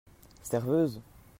[0.41, 0.99] Serveuse!